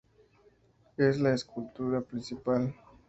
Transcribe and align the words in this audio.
Es 0.97 1.19
la 1.19 1.31
escultura 1.35 2.01
principal. 2.01 2.73